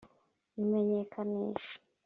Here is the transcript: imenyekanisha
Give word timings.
imenyekanisha 0.61 1.69